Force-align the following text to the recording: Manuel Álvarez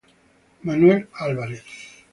Manuel 0.63 1.07
Álvarez 1.13 1.63